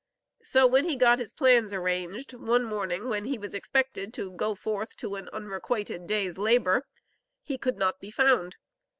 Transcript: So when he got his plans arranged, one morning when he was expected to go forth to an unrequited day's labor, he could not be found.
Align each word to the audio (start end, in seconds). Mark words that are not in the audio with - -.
So 0.41 0.65
when 0.65 0.85
he 0.89 0.95
got 0.95 1.19
his 1.19 1.31
plans 1.31 1.73
arranged, 1.73 2.33
one 2.33 2.63
morning 2.63 3.07
when 3.07 3.25
he 3.25 3.37
was 3.37 3.53
expected 3.53 4.15
to 4.15 4.31
go 4.31 4.55
forth 4.55 4.95
to 4.97 5.13
an 5.13 5.29
unrequited 5.31 6.07
day's 6.07 6.39
labor, 6.39 6.87
he 7.43 7.59
could 7.59 7.77
not 7.77 7.99
be 7.99 8.09
found. 8.09 8.55